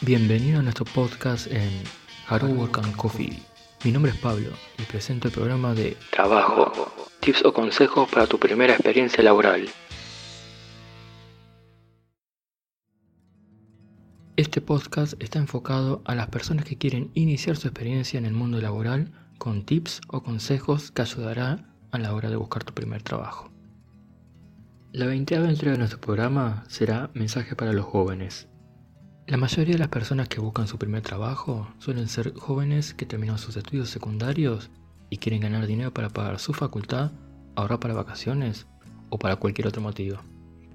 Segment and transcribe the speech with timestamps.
[0.00, 1.82] Bienvenido a nuestro podcast en
[2.28, 3.42] Haru Work and Coffee.
[3.82, 6.72] Mi nombre es Pablo y presento el programa de Trabajo,
[7.18, 9.68] tips o consejos para tu primera experiencia laboral.
[14.36, 18.60] Este podcast está enfocado a las personas que quieren iniciar su experiencia en el mundo
[18.60, 23.50] laboral con tips o consejos que ayudará a la hora de buscar tu primer trabajo.
[24.92, 28.47] La veinteava entrega de nuestro programa será Mensaje para los jóvenes.
[29.28, 33.36] La mayoría de las personas que buscan su primer trabajo suelen ser jóvenes que terminan
[33.36, 34.70] sus estudios secundarios
[35.10, 37.12] y quieren ganar dinero para pagar su facultad,
[37.54, 38.66] ahorrar para vacaciones
[39.10, 40.16] o para cualquier otro motivo.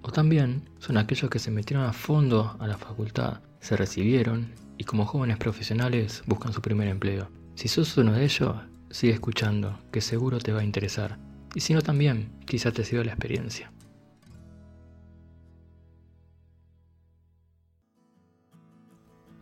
[0.04, 4.84] O también son aquellos que se metieron a fondo a la facultad, se recibieron y
[4.84, 7.32] como jóvenes profesionales buscan su primer empleo.
[7.56, 8.56] Si sos uno de ellos,
[8.92, 11.18] sigue escuchando, que seguro te va a interesar.
[11.56, 13.72] Y si no también, quizás te sirva la experiencia.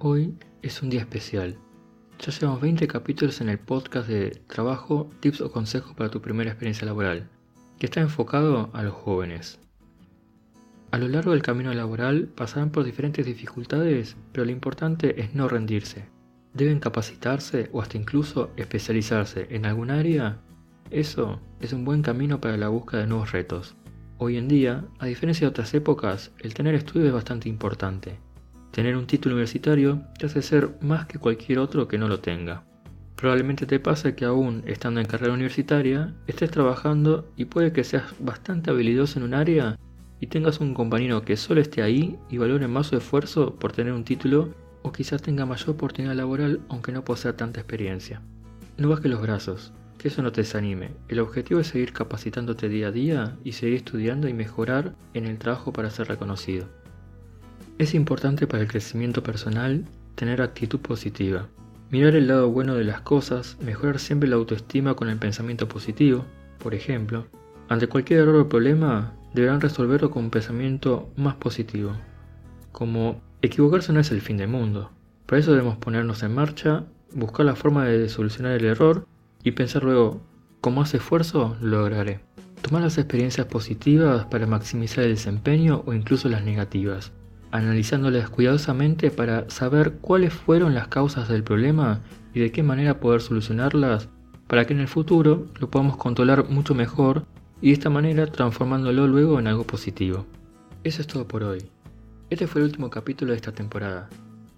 [0.04, 1.58] Hoy es un día especial.
[2.18, 6.50] Ya llevamos 20 capítulos en el podcast de Trabajo, Tips o Consejos para tu primera
[6.50, 7.30] experiencia laboral,
[7.78, 9.60] que está enfocado a los jóvenes.
[10.90, 15.48] A lo largo del camino laboral pasarán por diferentes dificultades, pero lo importante es no
[15.48, 16.08] rendirse.
[16.56, 20.40] Deben capacitarse o hasta incluso especializarse en algún área.
[20.90, 23.76] Eso es un buen camino para la búsqueda de nuevos retos.
[24.18, 28.18] Hoy en día, a diferencia de otras épocas, el tener estudios es bastante importante
[28.72, 32.64] Tener un título universitario te hace ser más que cualquier otro que no lo tenga.
[33.18, 38.06] Probablemente te pase que aún estando en carrera universitaria, estés trabajando y puede que seas
[38.20, 39.78] bastante habilidoso en un área
[40.22, 43.92] y tengas un compañero que solo esté ahí y valore más su esfuerzo por tener
[43.92, 48.22] un título o quizás tenga mayor oportunidad laboral aunque no posea tanta experiencia.
[48.78, 50.92] No bajes los brazos, que eso no te desanime.
[51.10, 55.38] El objetivo es seguir capacitándote día a día y seguir estudiando y mejorar en el
[55.38, 56.81] trabajo para ser reconocido.
[57.82, 61.48] Es importante para el crecimiento personal tener actitud positiva,
[61.90, 66.24] mirar el lado bueno de las cosas, mejorar siempre la autoestima con el pensamiento positivo,
[66.60, 67.26] por ejemplo.
[67.70, 71.94] Ante cualquier error o problema, deberán resolverlo con un pensamiento más positivo.
[72.72, 74.92] Como equivocarse no es el fin del mundo.
[75.26, 79.08] Para eso debemos ponernos en marcha, buscar la forma de solucionar el error
[79.42, 80.22] y pensar luego,
[80.62, 82.20] como hace esfuerzo, lo lograré.
[82.62, 87.12] Tomar las experiencias positivas para maximizar el desempeño o incluso las negativas
[87.52, 92.02] analizándolas cuidadosamente para saber cuáles fueron las causas del problema
[92.34, 94.10] y de qué manera poder solucionarlas
[94.48, 97.26] para que en el futuro lo podamos controlar mucho mejor
[97.62, 100.26] y de esta manera transformándolo luego en algo positivo.
[100.84, 101.64] Eso es todo por hoy.
[102.30, 104.10] Este fue el último capítulo de esta temporada.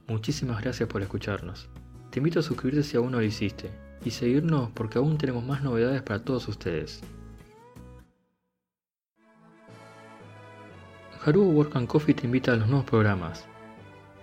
[0.08, 1.70] Muchísimas gracias por escucharnos.
[2.12, 3.72] Te invito a suscribirte si aún no lo hiciste
[4.06, 7.02] y seguirnos porque aún tenemos más novedades para todos ustedes.
[11.26, 13.46] Haru Work and Coffee te invita a los nuevos programas.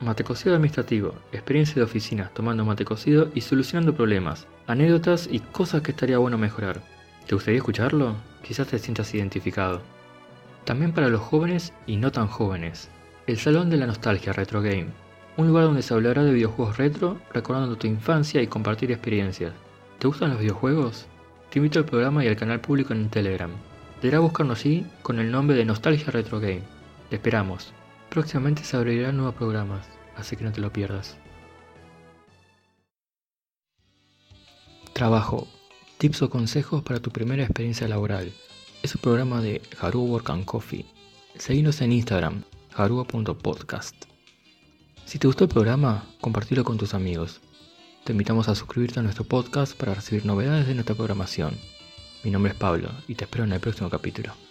[0.00, 5.80] Mate cocido administrativo, experiencia de oficina tomando mate cocido y solucionando problemas, anécdotas y cosas
[5.80, 6.82] que estaría bueno mejorar.
[7.26, 8.16] ¿Te gustaría escucharlo?
[8.42, 9.80] Quizás te sientas identificado.
[10.64, 12.90] También para los jóvenes y no tan jóvenes.
[13.26, 14.88] El Salón de la Nostalgia Retro Game.
[15.38, 19.54] Un lugar donde se hablará de videojuegos retro, recordando tu infancia y compartir experiencias.
[19.98, 21.06] ¿Te gustan los videojuegos?
[21.48, 23.50] Te invito al programa y al canal público en Telegram.
[24.02, 26.79] Deberás buscarnos allí con el nombre de Nostalgia Retro Game
[27.10, 27.72] esperamos.
[28.08, 31.16] Próximamente se abrirán nuevos programas, así que no te lo pierdas.
[34.92, 35.48] Trabajo.
[35.98, 38.32] Tips o consejos para tu primera experiencia laboral.
[38.82, 40.86] Es un programa de Haru Work and Coffee.
[41.36, 42.42] Seguinos en Instagram,
[42.74, 43.94] harua.podcast.
[45.04, 47.40] Si te gustó el programa, compartilo con tus amigos.
[48.04, 51.56] Te invitamos a suscribirte a nuestro podcast para recibir novedades de nuestra programación.
[52.24, 54.49] Mi nombre es Pablo y te espero en el próximo capítulo.